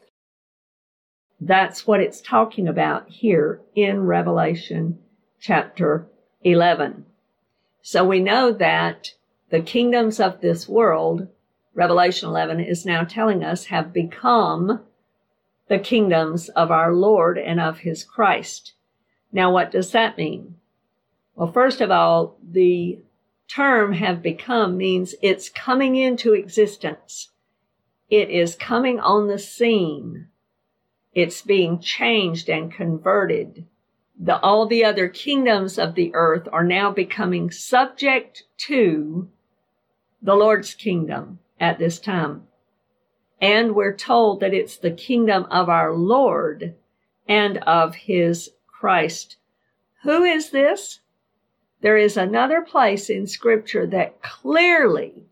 That's 1.41 1.87
what 1.87 2.01
it's 2.01 2.21
talking 2.21 2.69
about 2.69 3.11
here 3.11 3.61
in 3.75 4.07
Revelation 4.07 4.99
chapter 5.41 6.07
11. 6.43 7.05
So 7.83 8.05
we 8.05 8.21
know 8.21 8.53
that 8.53 9.11
the 9.51 9.61
kingdoms 9.61 10.21
of 10.21 10.41
this 10.41 10.69
world, 10.69 11.29
Revelation 11.75 12.29
11 12.29 12.61
is 12.61 12.85
now 12.85 13.03
telling 13.03 13.43
us, 13.43 13.67
have 13.67 13.93
become 13.93 14.81
the 15.69 15.79
kingdoms 15.79 16.51
of 16.51 16.71
our 16.71 16.93
Lord 16.93 17.39
and 17.39 17.59
of 17.59 17.79
his 17.79 18.05
Christ. 18.05 18.75
Now, 19.33 19.51
what 19.51 19.71
does 19.71 19.93
that 19.93 20.19
mean? 20.19 20.57
Well, 21.35 21.51
first 21.51 21.81
of 21.81 21.91
all, 21.91 22.37
the 22.43 22.99
term 23.49 23.95
have 23.95 24.23
become 24.23 24.77
means 24.77 25.15
it's 25.23 25.49
coming 25.49 25.97
into 25.97 26.35
existence. 26.35 27.31
It 28.11 28.29
is 28.29 28.55
coming 28.55 29.01
on 29.01 29.29
the 29.29 29.39
scene. 29.39 30.29
It's 31.15 31.41
being 31.41 31.81
changed 31.81 32.51
and 32.51 32.71
converted. 32.71 33.65
The, 34.21 34.39
all 34.41 34.67
the 34.67 34.85
other 34.85 35.09
kingdoms 35.09 35.79
of 35.79 35.95
the 35.95 36.15
earth 36.15 36.47
are 36.53 36.65
now 36.65 36.91
becoming 36.91 37.51
subject 37.51 38.43
to 38.69 39.31
the 40.21 40.35
Lord's 40.35 40.75
kingdom 40.75 41.39
at 41.63 41.79
this 41.79 42.01
time. 42.01 42.43
And 43.41 43.75
we're 43.75 43.97
told 43.97 44.41
that 44.41 44.53
it's 44.53 44.77
the 44.77 44.91
kingdom 44.91 45.47
of 45.51 45.69
our 45.69 45.93
Lord 45.95 46.75
and 47.29 47.59
of 47.59 47.95
his 47.95 48.51
Christ. 48.67 49.37
Who 50.03 50.25
is 50.25 50.51
this? 50.51 50.99
There 51.81 51.97
is 51.97 52.17
another 52.17 52.63
place 52.63 53.09
in 53.09 53.27
scripture 53.27 53.87
that 53.87 54.21
clearly 54.23 55.25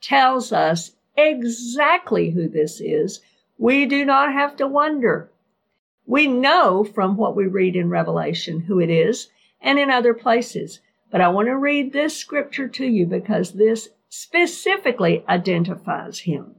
tells 0.00 0.52
us 0.52 0.92
exactly 1.16 2.30
who 2.30 2.48
this 2.48 2.80
is. 2.80 3.20
We 3.56 3.86
do 3.86 4.04
not 4.04 4.32
have 4.32 4.56
to 4.56 4.66
wonder. 4.66 5.30
We 6.04 6.26
know 6.26 6.84
from 6.84 7.16
what 7.16 7.36
we 7.36 7.46
read 7.46 7.76
in 7.76 7.90
Revelation 7.90 8.60
who 8.60 8.80
it 8.80 8.90
is 8.90 9.28
and 9.60 9.78
in 9.78 9.90
other 9.90 10.14
places. 10.14 10.80
But 11.10 11.20
I 11.20 11.28
want 11.28 11.46
to 11.46 11.56
read 11.56 11.92
this 11.92 12.16
scripture 12.16 12.68
to 12.68 12.84
you 12.84 13.06
because 13.06 13.52
this 13.52 13.88
specifically 14.22 15.24
identifies 15.28 16.20
him. 16.20 16.54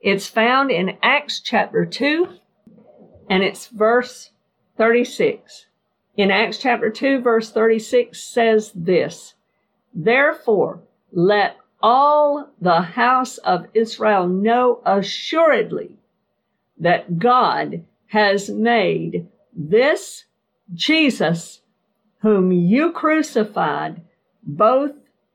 It's 0.00 0.26
found 0.26 0.70
in 0.70 0.98
Acts 1.02 1.40
chapter 1.40 1.84
2 1.86 2.28
and 3.30 3.42
it's 3.42 3.68
verse 3.68 4.30
36 4.76 5.66
in 6.16 6.30
Acts 6.30 6.58
chapter 6.58 6.90
2, 6.90 7.20
verse 7.20 7.50
36 7.50 8.20
says 8.20 8.70
this 8.74 9.34
Therefore, 9.92 10.82
let 11.12 11.56
all 11.82 12.50
the 12.60 12.82
house 12.82 13.38
of 13.38 13.66
Israel 13.74 14.28
know 14.28 14.80
assuredly 14.84 15.96
that 16.78 17.18
God 17.18 17.84
has 18.06 18.48
made 18.48 19.26
this 19.52 20.24
Jesus, 20.72 21.62
whom 22.20 22.52
you 22.52 22.92
crucified, 22.92 24.02
both 24.42 24.92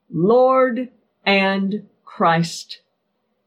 Lord 0.09 0.89
and 1.25 1.87
Christ. 2.05 2.81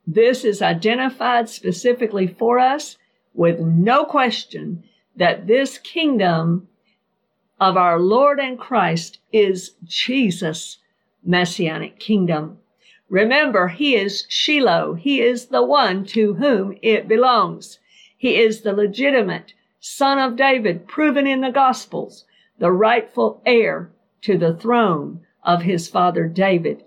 this 0.06 0.44
is 0.44 0.60
identified 0.60 1.48
specifically 1.48 2.26
for 2.26 2.58
us 2.58 2.96
with 3.34 3.60
no 3.60 4.04
question 4.04 4.82
that 5.16 5.46
this 5.46 5.78
kingdom 5.78 6.68
of 7.60 7.76
our 7.76 8.00
Lord 8.00 8.40
and 8.40 8.58
Christ 8.58 9.18
is 9.32 9.72
Jesus' 9.84 10.78
messianic 11.24 11.98
kingdom. 11.98 12.58
Remember, 13.08 13.68
he 13.68 13.94
is 13.94 14.24
Shiloh. 14.28 14.94
He 14.94 15.20
is 15.20 15.46
the 15.46 15.62
one 15.62 16.04
to 16.06 16.34
whom 16.34 16.76
it 16.82 17.06
belongs. 17.06 17.78
He 18.16 18.36
is 18.36 18.62
the 18.62 18.72
legitimate 18.72 19.52
son 19.78 20.18
of 20.18 20.36
David, 20.36 20.88
proven 20.88 21.26
in 21.26 21.40
the 21.40 21.50
Gospels, 21.50 22.24
the 22.58 22.72
rightful 22.72 23.42
heir 23.44 23.90
to 24.22 24.38
the 24.38 24.54
throne 24.54 25.20
of 25.42 25.62
his 25.62 25.88
father 25.88 26.26
David 26.26 26.84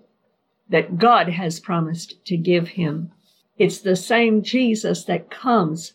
that 0.69 0.98
God 0.98 1.29
has 1.29 1.60
promised 1.60 2.24
to 2.25 2.38
give 2.38 2.69
him. 2.69 3.12
It's 3.57 3.79
the 3.79 3.95
same 3.95 4.41
Jesus 4.41 5.03
that 5.05 5.29
comes 5.29 5.93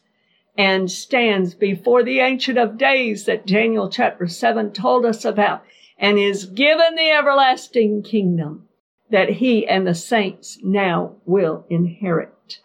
and 0.56 0.90
stands 0.90 1.54
before 1.54 2.02
the 2.02 2.20
Ancient 2.20 2.58
of 2.58 2.78
Days 2.78 3.24
that 3.24 3.46
Daniel 3.46 3.88
chapter 3.88 4.26
7 4.26 4.72
told 4.72 5.04
us 5.04 5.24
about 5.24 5.62
and 5.98 6.18
is 6.18 6.46
given 6.46 6.94
the 6.94 7.10
everlasting 7.10 8.02
kingdom 8.02 8.68
that 9.10 9.28
he 9.28 9.66
and 9.66 9.86
the 9.86 9.94
saints 9.94 10.58
now 10.62 11.16
will 11.26 11.66
inherit. 11.68 12.60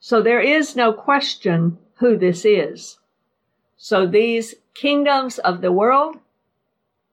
So 0.00 0.20
there 0.20 0.40
is 0.40 0.76
no 0.76 0.92
question 0.92 1.78
who 1.94 2.18
this 2.18 2.44
is. 2.44 2.98
So 3.76 4.06
these 4.06 4.54
kingdoms 4.74 5.38
of 5.38 5.60
the 5.60 5.72
world 5.72 6.16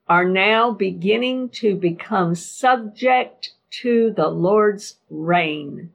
are 0.07 0.25
now 0.25 0.71
beginning 0.71 1.49
to 1.49 1.75
become 1.75 2.35
subject 2.35 3.53
to 3.81 4.11
the 4.11 4.27
Lord's 4.27 4.97
reign. 5.09 5.91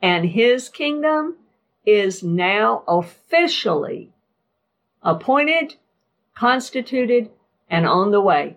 And 0.00 0.30
his 0.30 0.68
kingdom 0.68 1.36
is 1.84 2.22
now 2.22 2.82
officially 2.88 4.12
appointed, 5.02 5.76
constituted, 6.34 7.30
and 7.68 7.86
on 7.86 8.10
the 8.10 8.20
way. 8.20 8.56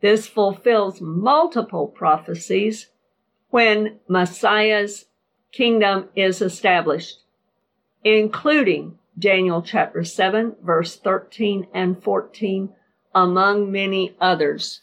This 0.00 0.26
fulfills 0.26 1.00
multiple 1.00 1.88
prophecies 1.88 2.88
when 3.50 3.98
Messiah's 4.08 5.06
kingdom 5.52 6.08
is 6.14 6.40
established, 6.40 7.22
including 8.04 8.98
Daniel 9.18 9.62
chapter 9.62 10.04
7, 10.04 10.56
verse 10.62 10.96
13 10.96 11.66
and 11.74 12.00
14, 12.02 12.68
among 13.14 13.72
many 13.72 14.14
others. 14.20 14.80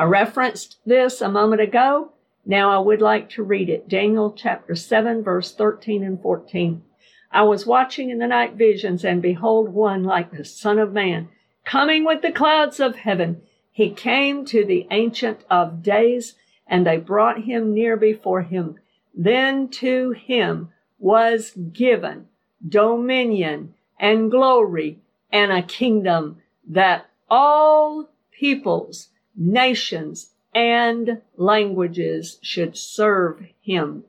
I 0.00 0.04
referenced 0.04 0.78
this 0.86 1.20
a 1.20 1.28
moment 1.28 1.60
ago. 1.60 2.12
Now 2.46 2.70
I 2.70 2.78
would 2.78 3.02
like 3.02 3.28
to 3.32 3.42
read 3.42 3.68
it. 3.68 3.86
Daniel 3.86 4.32
chapter 4.32 4.74
7, 4.74 5.22
verse 5.22 5.52
13 5.52 6.02
and 6.02 6.18
14. 6.22 6.82
I 7.30 7.42
was 7.42 7.66
watching 7.66 8.08
in 8.08 8.16
the 8.16 8.26
night 8.26 8.54
visions, 8.54 9.04
and 9.04 9.20
behold, 9.20 9.74
one 9.74 10.02
like 10.02 10.30
the 10.30 10.42
Son 10.42 10.78
of 10.78 10.94
Man, 10.94 11.28
coming 11.66 12.06
with 12.06 12.22
the 12.22 12.32
clouds 12.32 12.80
of 12.80 12.96
heaven. 12.96 13.42
He 13.72 13.90
came 13.90 14.46
to 14.46 14.64
the 14.64 14.86
Ancient 14.90 15.44
of 15.50 15.82
Days, 15.82 16.34
and 16.66 16.86
they 16.86 16.96
brought 16.96 17.42
him 17.42 17.74
near 17.74 17.98
before 17.98 18.40
him. 18.40 18.76
Then 19.14 19.68
to 19.68 20.12
him 20.12 20.70
was 20.98 21.50
given 21.50 22.28
dominion 22.66 23.74
and 23.98 24.30
glory 24.30 25.00
and 25.30 25.52
a 25.52 25.60
kingdom 25.60 26.40
that 26.66 27.04
all 27.28 28.08
peoples, 28.30 29.08
nations, 29.40 30.30
and 30.54 31.20
languages 31.36 32.38
should 32.42 32.76
serve 32.76 33.42
him. 33.60 34.04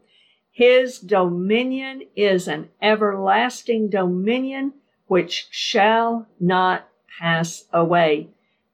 His 0.51 0.99
dominion 0.99 2.03
is 2.15 2.47
an 2.47 2.69
everlasting 2.81 3.89
dominion 3.89 4.73
which 5.07 5.47
shall 5.49 6.27
not 6.39 6.87
pass 7.19 7.65
away 7.73 8.29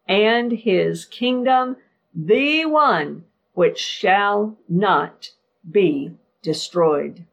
and 0.08 0.52
his 0.52 1.06
kingdom, 1.06 1.78
the 2.14 2.66
one 2.66 3.24
which 3.54 3.80
shall 3.80 4.58
not 4.70 5.32
be 5.70 6.12
destroyed. 6.42 7.26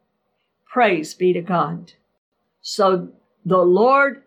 Praise 0.67 1.15
be 1.15 1.33
to 1.33 1.41
God. 1.41 1.93
So 2.61 3.09
the 3.45 3.59
Lord, 3.59 4.23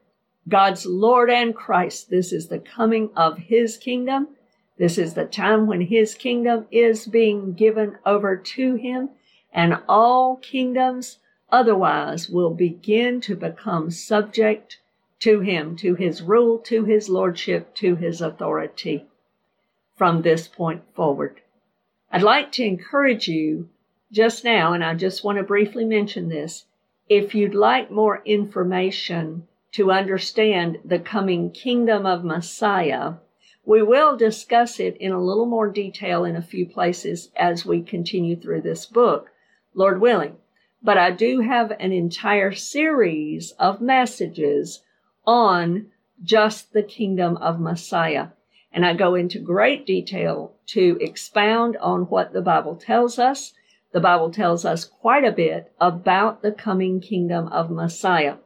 God's 0.47 0.85
Lord 0.85 1.29
and 1.29 1.53
Christ, 1.53 2.09
this 2.09 2.31
is 2.31 2.47
the 2.47 2.59
coming 2.59 3.09
of 3.15 3.37
his 3.37 3.77
kingdom. 3.77 4.29
This 4.77 4.97
is 4.97 5.15
the 5.15 5.25
time 5.25 5.65
when 5.65 5.81
his 5.81 6.13
kingdom 6.13 6.67
is 6.71 7.07
being 7.07 7.53
given 7.53 7.97
over 8.05 8.37
to 8.37 8.75
him 8.75 9.09
and 9.51 9.79
all 9.89 10.35
kingdoms 10.35 11.19
otherwise 11.51 12.29
will 12.29 12.53
begin 12.53 13.21
to 13.21 13.35
become 13.35 13.89
subject 13.89 14.79
to 15.19 15.39
him, 15.39 15.75
to 15.77 15.95
his 15.95 16.21
rule, 16.21 16.59
to 16.59 16.85
his 16.85 17.09
lordship, 17.09 17.73
to 17.75 17.95
his 17.95 18.21
authority 18.21 19.07
from 19.95 20.21
this 20.21 20.47
point 20.47 20.83
forward. 20.93 21.41
I'd 22.11 22.21
like 22.21 22.51
to 22.53 22.63
encourage 22.63 23.27
you 23.27 23.69
just 24.11 24.43
now, 24.43 24.73
and 24.73 24.83
I 24.83 24.93
just 24.93 25.23
want 25.23 25.39
to 25.39 25.43
briefly 25.43 25.85
mention 25.85 26.29
this. 26.29 26.65
If 27.09 27.33
you'd 27.33 27.55
like 27.55 27.89
more 27.89 28.21
information 28.25 29.47
to 29.71 29.91
understand 29.91 30.77
the 30.85 30.99
coming 30.99 31.51
kingdom 31.51 32.05
of 32.05 32.23
Messiah, 32.23 33.13
we 33.67 33.83
will 33.83 34.15
discuss 34.15 34.79
it 34.79 34.95
in 34.95 35.11
a 35.11 35.21
little 35.21 35.45
more 35.45 35.69
detail 35.69 36.23
in 36.23 36.37
a 36.37 36.41
few 36.41 36.65
places 36.65 37.29
as 37.35 37.65
we 37.65 37.81
continue 37.81 38.33
through 38.33 38.61
this 38.61 38.85
book, 38.85 39.29
Lord 39.73 39.99
willing. 39.99 40.37
But 40.81 40.97
I 40.97 41.11
do 41.11 41.41
have 41.41 41.71
an 41.71 41.91
entire 41.91 42.53
series 42.53 43.51
of 43.59 43.81
messages 43.81 44.83
on 45.25 45.87
just 46.23 46.71
the 46.71 46.81
kingdom 46.81 47.35
of 47.37 47.59
Messiah. 47.59 48.27
And 48.71 48.85
I 48.85 48.93
go 48.93 49.15
into 49.15 49.37
great 49.37 49.85
detail 49.85 50.53
to 50.67 50.97
expound 51.01 51.75
on 51.77 52.03
what 52.03 52.31
the 52.31 52.41
Bible 52.41 52.77
tells 52.77 53.19
us. 53.19 53.51
The 53.91 53.99
Bible 53.99 54.31
tells 54.31 54.63
us 54.63 54.85
quite 54.85 55.25
a 55.25 55.31
bit 55.33 55.73
about 55.81 56.41
the 56.41 56.53
coming 56.53 57.01
kingdom 57.01 57.49
of 57.49 57.69
Messiah. 57.69 58.37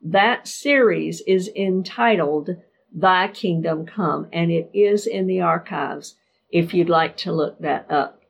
That 0.00 0.46
series 0.46 1.22
is 1.22 1.50
entitled 1.56 2.50
Thy 2.92 3.28
Kingdom 3.28 3.86
Come, 3.86 4.28
and 4.32 4.50
it 4.50 4.70
is 4.72 5.06
in 5.06 5.26
the 5.26 5.40
archives 5.40 6.16
if 6.50 6.74
you'd 6.74 6.88
like 6.88 7.16
to 7.18 7.32
look 7.32 7.58
that 7.60 7.90
up. 7.90 8.22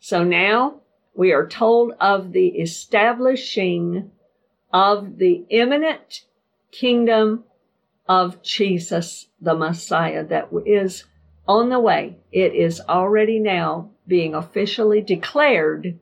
So 0.00 0.24
now 0.24 0.80
we 1.14 1.32
are 1.32 1.46
told 1.46 1.92
of 2.00 2.32
the 2.32 2.48
establishing 2.48 4.10
of 4.72 5.18
the 5.18 5.44
imminent 5.48 6.24
kingdom 6.70 7.44
of 8.08 8.42
Jesus, 8.42 9.28
the 9.40 9.54
Messiah, 9.54 10.24
that 10.24 10.48
is 10.66 11.04
on 11.46 11.70
the 11.70 11.80
way. 11.80 12.16
It 12.30 12.54
is 12.54 12.80
already 12.80 13.38
now 13.38 13.90
being 14.06 14.34
officially 14.34 15.00
declared 15.00 15.98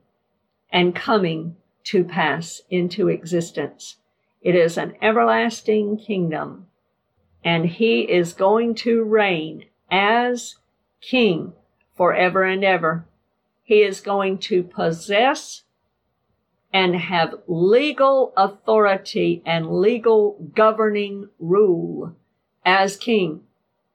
and 0.70 0.94
coming 0.94 1.56
to 1.84 2.04
pass 2.04 2.60
into 2.68 3.08
existence. 3.08 3.96
It 4.42 4.54
is 4.54 4.76
an 4.76 4.94
everlasting 5.00 5.98
kingdom, 5.98 6.66
and 7.46 7.64
he 7.64 8.00
is 8.00 8.32
going 8.32 8.74
to 8.74 9.04
reign 9.04 9.64
as 9.88 10.56
king 11.00 11.52
forever 11.96 12.42
and 12.42 12.64
ever. 12.64 13.06
He 13.62 13.82
is 13.82 14.00
going 14.00 14.38
to 14.38 14.64
possess 14.64 15.62
and 16.72 16.96
have 16.96 17.36
legal 17.46 18.32
authority 18.36 19.44
and 19.46 19.78
legal 19.78 20.50
governing 20.56 21.28
rule 21.38 22.16
as 22.64 22.96
king. 22.96 23.42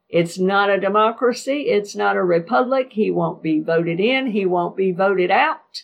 It's 0.08 0.40
not 0.40 0.70
a 0.70 0.80
democracy. 0.80 1.64
It's 1.68 1.94
not 1.94 2.16
a 2.16 2.24
republic. 2.24 2.94
He 2.94 3.12
won't 3.12 3.44
be 3.44 3.60
voted 3.60 4.00
in. 4.00 4.28
He 4.28 4.46
won't 4.46 4.78
be 4.78 4.94
voted 4.94 5.30
out. 5.30 5.84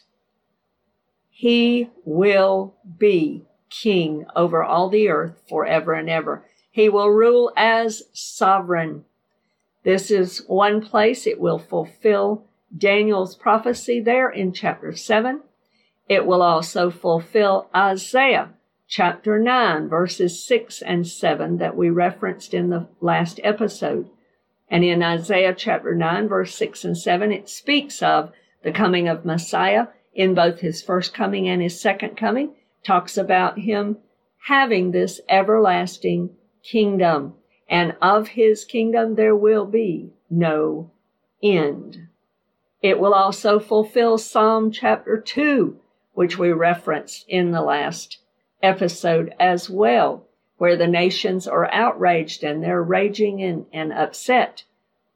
He 1.29 1.89
will 2.05 2.75
be 2.97 3.43
king 3.69 4.25
over 4.37 4.63
all 4.63 4.87
the 4.87 5.09
earth 5.09 5.41
forever 5.49 5.93
and 5.93 6.09
ever. 6.09 6.45
He 6.77 6.89
will 6.89 7.09
rule 7.09 7.51
as 7.57 8.03
sovereign. 8.13 9.03
This 9.81 10.11
is 10.11 10.45
one 10.45 10.79
place 10.79 11.25
it 11.25 11.39
will 11.39 11.57
fulfill 11.57 12.45
Daniel's 12.77 13.33
prophecy 13.33 13.99
there 13.99 14.29
in 14.29 14.53
chapter 14.53 14.95
7. 14.95 15.41
It 16.07 16.27
will 16.27 16.43
also 16.43 16.91
fulfill 16.91 17.67
Isaiah 17.75 18.51
chapter 18.87 19.39
9, 19.39 19.89
verses 19.89 20.45
6 20.45 20.83
and 20.83 21.07
7 21.07 21.57
that 21.57 21.75
we 21.75 21.89
referenced 21.89 22.53
in 22.53 22.69
the 22.69 22.87
last 23.01 23.39
episode. 23.43 24.11
And 24.69 24.83
in 24.83 25.01
Isaiah 25.01 25.55
chapter 25.57 25.95
9, 25.95 26.27
verse 26.27 26.53
6 26.53 26.85
and 26.85 26.95
7, 26.95 27.31
it 27.31 27.49
speaks 27.49 28.03
of 28.03 28.31
the 28.61 28.71
coming 28.71 29.07
of 29.07 29.25
Messiah 29.25 29.87
in 30.13 30.35
both 30.35 30.59
his 30.59 30.83
first 30.83 31.11
coming 31.11 31.49
and 31.49 31.59
his 31.59 31.81
second 31.81 32.17
coming, 32.17 32.53
talks 32.83 33.17
about 33.17 33.57
him 33.57 33.97
having 34.45 34.91
this 34.91 35.19
everlasting 35.27 36.35
kingdom. 36.63 37.33
And 37.69 37.95
of 38.01 38.29
his 38.29 38.65
kingdom 38.65 39.15
there 39.15 39.35
will 39.35 39.65
be 39.65 40.11
no 40.29 40.91
end. 41.43 42.07
It 42.81 42.99
will 42.99 43.13
also 43.13 43.59
fulfill 43.59 44.17
Psalm 44.17 44.71
chapter 44.71 45.19
2, 45.19 45.79
which 46.13 46.37
we 46.37 46.51
referenced 46.51 47.25
in 47.27 47.51
the 47.51 47.61
last 47.61 48.19
episode 48.61 49.33
as 49.39 49.69
well, 49.69 50.25
where 50.57 50.75
the 50.75 50.87
nations 50.87 51.47
are 51.47 51.71
outraged 51.73 52.43
and 52.43 52.63
they're 52.63 52.83
raging 52.83 53.41
and, 53.41 53.65
and 53.73 53.91
upset. 53.91 54.63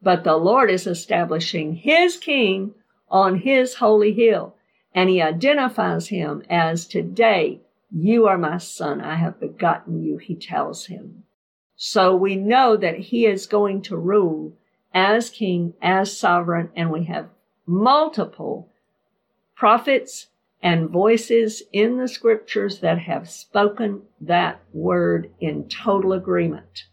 But 0.02 0.24
the 0.24 0.36
Lord 0.36 0.70
is 0.70 0.86
establishing 0.86 1.76
his 1.76 2.16
king 2.16 2.74
on 3.08 3.38
his 3.38 3.74
holy 3.74 4.12
hill, 4.12 4.54
and 4.94 5.08
he 5.08 5.22
identifies 5.22 6.08
him 6.08 6.42
as 6.50 6.86
today, 6.86 7.60
you 7.90 8.26
are 8.26 8.38
my 8.38 8.58
son, 8.58 9.00
I 9.00 9.16
have 9.16 9.38
begotten 9.38 10.02
you, 10.02 10.16
he 10.16 10.34
tells 10.34 10.86
him. 10.86 11.24
So 11.84 12.14
we 12.14 12.36
know 12.36 12.76
that 12.76 12.96
he 12.96 13.26
is 13.26 13.48
going 13.48 13.82
to 13.82 13.96
rule 13.96 14.52
as 14.94 15.30
king, 15.30 15.74
as 15.82 16.16
sovereign, 16.16 16.70
and 16.76 16.92
we 16.92 17.06
have 17.06 17.28
multiple 17.66 18.68
prophets 19.56 20.28
and 20.62 20.90
voices 20.90 21.60
in 21.72 21.98
the 21.98 22.06
scriptures 22.06 22.78
that 22.78 23.00
have 23.00 23.28
spoken 23.28 24.02
that 24.20 24.60
word 24.72 25.32
in 25.40 25.68
total 25.68 26.12
agreement. 26.12 26.84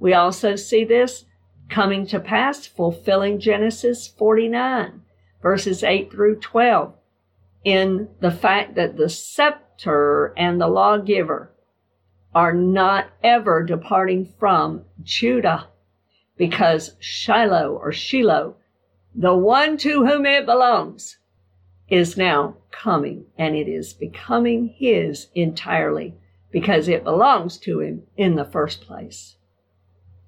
We 0.00 0.12
also 0.12 0.56
see 0.56 0.82
this 0.82 1.26
coming 1.68 2.04
to 2.08 2.18
pass, 2.18 2.66
fulfilling 2.66 3.38
Genesis 3.38 4.08
49, 4.08 5.02
verses 5.40 5.84
8 5.84 6.10
through 6.10 6.40
12, 6.40 6.94
in 7.62 8.08
the 8.18 8.32
fact 8.32 8.74
that 8.74 8.96
the 8.96 9.08
scepter 9.08 10.34
and 10.36 10.60
the 10.60 10.66
lawgiver 10.66 11.52
are 12.34 12.52
not 12.52 13.10
ever 13.22 13.62
departing 13.62 14.32
from 14.38 14.84
Judah, 15.02 15.68
because 16.36 16.96
Shiloh 17.00 17.74
or 17.74 17.92
Shiloh, 17.92 18.56
the 19.14 19.34
one 19.34 19.76
to 19.78 20.06
whom 20.06 20.24
it 20.26 20.46
belongs, 20.46 21.18
is 21.88 22.16
now 22.16 22.56
coming 22.70 23.26
and 23.36 23.56
it 23.56 23.68
is 23.68 23.92
becoming 23.92 24.68
his 24.68 25.28
entirely 25.34 26.14
because 26.52 26.88
it 26.88 27.04
belongs 27.04 27.58
to 27.58 27.80
him 27.80 28.02
in 28.16 28.36
the 28.36 28.44
first 28.44 28.82
place. 28.82 29.36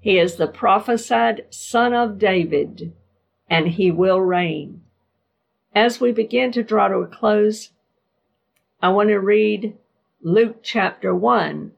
He 0.00 0.18
is 0.18 0.34
the 0.34 0.48
prophesied 0.48 1.46
son 1.50 1.94
of 1.94 2.18
David 2.18 2.92
and 3.48 3.68
he 3.68 3.90
will 3.90 4.20
reign. 4.20 4.82
As 5.74 6.00
we 6.00 6.10
begin 6.10 6.50
to 6.52 6.62
draw 6.62 6.88
to 6.88 6.96
a 6.96 7.06
close, 7.06 7.70
I 8.80 8.88
want 8.88 9.10
to 9.10 9.18
read 9.18 9.76
Luke 10.20 10.58
chapter 10.62 11.14
1. 11.14 11.72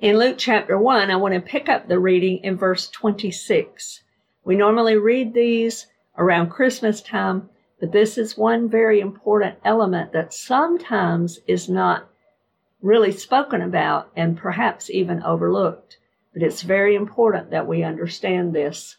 In 0.00 0.16
Luke 0.16 0.36
chapter 0.38 0.78
1, 0.78 1.10
I 1.10 1.16
want 1.16 1.34
to 1.34 1.40
pick 1.40 1.68
up 1.68 1.88
the 1.88 1.98
reading 1.98 2.38
in 2.44 2.56
verse 2.56 2.88
26. 2.88 4.04
We 4.44 4.54
normally 4.54 4.96
read 4.96 5.34
these 5.34 5.88
around 6.16 6.50
Christmas 6.50 7.02
time, 7.02 7.48
but 7.80 7.90
this 7.90 8.16
is 8.16 8.38
one 8.38 8.68
very 8.68 9.00
important 9.00 9.56
element 9.64 10.12
that 10.12 10.32
sometimes 10.32 11.40
is 11.48 11.68
not 11.68 12.08
really 12.80 13.10
spoken 13.10 13.60
about 13.60 14.08
and 14.14 14.38
perhaps 14.38 14.88
even 14.88 15.20
overlooked. 15.24 15.98
But 16.32 16.44
it's 16.44 16.62
very 16.62 16.94
important 16.94 17.50
that 17.50 17.66
we 17.66 17.82
understand 17.82 18.54
this. 18.54 18.98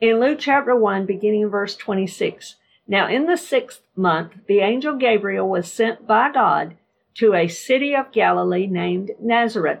In 0.00 0.20
Luke 0.20 0.38
chapter 0.38 0.76
1, 0.76 1.06
beginning 1.06 1.42
in 1.42 1.48
verse 1.48 1.74
26, 1.74 2.54
now 2.86 3.08
in 3.08 3.26
the 3.26 3.36
sixth 3.36 3.82
month, 3.96 4.34
the 4.46 4.60
angel 4.60 4.94
Gabriel 4.94 5.48
was 5.48 5.72
sent 5.72 6.06
by 6.06 6.30
God 6.30 6.76
to 7.14 7.34
a 7.34 7.48
city 7.48 7.96
of 7.96 8.12
Galilee 8.12 8.68
named 8.68 9.10
Nazareth 9.20 9.80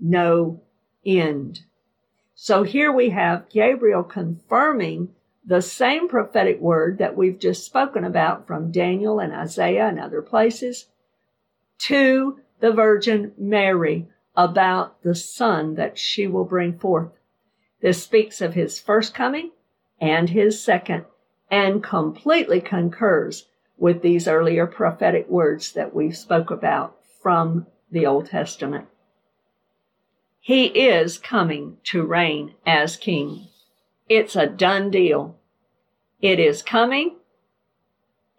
no 0.00 0.60
end. 1.04 1.60
So 2.34 2.62
here 2.62 2.92
we 2.92 3.10
have 3.10 3.48
Gabriel 3.48 4.02
confirming 4.04 5.10
the 5.44 5.62
same 5.62 6.08
prophetic 6.08 6.60
word 6.60 6.98
that 6.98 7.16
we've 7.16 7.38
just 7.38 7.64
spoken 7.64 8.04
about 8.04 8.46
from 8.46 8.70
Daniel 8.70 9.18
and 9.18 9.32
Isaiah 9.32 9.88
and 9.88 9.98
other 9.98 10.22
places 10.22 10.86
to 11.78 12.40
the 12.60 12.72
Virgin 12.72 13.32
Mary 13.38 14.06
about 14.36 15.02
the 15.02 15.14
son 15.14 15.74
that 15.76 15.98
she 15.98 16.26
will 16.26 16.44
bring 16.44 16.78
forth. 16.78 17.10
This 17.80 18.02
speaks 18.02 18.40
of 18.40 18.54
his 18.54 18.78
first 18.78 19.14
coming 19.14 19.50
and 20.00 20.30
his 20.30 20.62
second 20.62 21.06
and 21.50 21.82
completely 21.82 22.60
concurs 22.60 23.46
with 23.78 24.02
these 24.02 24.28
earlier 24.28 24.66
prophetic 24.66 25.28
words 25.28 25.72
that 25.72 25.94
we 25.94 26.10
spoke 26.10 26.50
about 26.50 26.96
from 27.22 27.66
the 27.90 28.06
Old 28.06 28.26
Testament. 28.26 28.86
He 30.48 30.68
is 30.68 31.18
coming 31.18 31.76
to 31.84 32.06
reign 32.06 32.54
as 32.64 32.96
king. 32.96 33.48
It's 34.08 34.34
a 34.34 34.46
done 34.46 34.90
deal. 34.90 35.36
It 36.22 36.40
is 36.40 36.62
coming. 36.62 37.16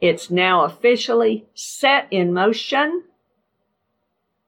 It's 0.02 0.32
now 0.32 0.64
officially 0.64 1.46
set 1.54 2.08
in 2.10 2.34
motion, 2.34 3.04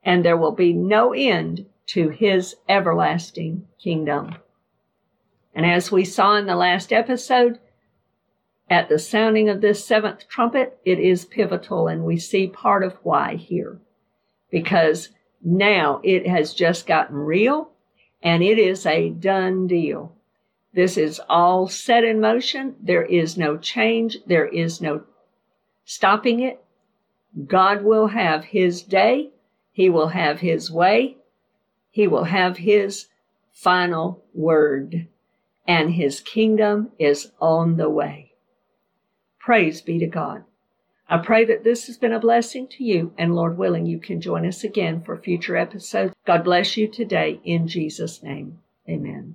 and 0.03 0.25
there 0.25 0.37
will 0.37 0.53
be 0.53 0.73
no 0.73 1.13
end 1.13 1.67
to 1.89 2.09
his 2.09 2.55
everlasting 2.67 3.67
kingdom. 3.77 4.37
And 5.53 5.63
as 5.63 5.91
we 5.91 6.03
saw 6.03 6.37
in 6.37 6.47
the 6.47 6.55
last 6.55 6.91
episode, 6.91 7.59
at 8.71 8.89
the 8.89 8.97
sounding 8.97 9.49
of 9.49 9.61
this 9.61 9.85
seventh 9.85 10.27
trumpet, 10.27 10.79
it 10.83 10.97
is 10.97 11.25
pivotal, 11.25 11.87
and 11.87 12.05
we 12.05 12.17
see 12.17 12.47
part 12.47 12.83
of 12.83 12.97
why 13.03 13.35
here. 13.35 13.77
Because 14.49 15.09
now 15.43 16.01
it 16.03 16.27
has 16.27 16.53
just 16.53 16.87
gotten 16.87 17.15
real 17.15 17.71
and 18.21 18.43
it 18.43 18.59
is 18.59 18.85
a 18.85 19.09
done 19.09 19.67
deal. 19.67 20.15
This 20.73 20.97
is 20.97 21.19
all 21.27 21.67
set 21.67 22.03
in 22.03 22.21
motion. 22.21 22.75
There 22.81 23.03
is 23.03 23.37
no 23.37 23.57
change. 23.57 24.17
There 24.25 24.47
is 24.47 24.81
no 24.81 25.03
stopping 25.83 26.39
it. 26.39 26.63
God 27.47 27.83
will 27.83 28.07
have 28.07 28.45
his 28.45 28.83
day. 28.83 29.31
He 29.71 29.89
will 29.89 30.09
have 30.09 30.39
his 30.39 30.71
way. 30.71 31.17
He 31.89 32.07
will 32.07 32.25
have 32.25 32.57
his 32.57 33.07
final 33.51 34.23
word 34.33 35.07
and 35.67 35.93
his 35.93 36.19
kingdom 36.19 36.91
is 36.97 37.31
on 37.39 37.77
the 37.77 37.89
way. 37.89 38.33
Praise 39.39 39.81
be 39.81 39.99
to 39.99 40.07
God. 40.07 40.43
I 41.11 41.17
pray 41.17 41.43
that 41.43 41.65
this 41.65 41.87
has 41.87 41.97
been 41.97 42.13
a 42.13 42.21
blessing 42.21 42.69
to 42.69 42.85
you, 42.85 43.11
and 43.17 43.35
Lord 43.35 43.57
willing, 43.57 43.85
you 43.85 43.99
can 43.99 44.21
join 44.21 44.47
us 44.47 44.63
again 44.63 45.01
for 45.03 45.17
future 45.17 45.57
episodes. 45.57 46.13
God 46.25 46.45
bless 46.45 46.77
you 46.77 46.87
today 46.87 47.41
in 47.43 47.67
Jesus' 47.67 48.23
name. 48.23 48.59
Amen. 48.89 49.29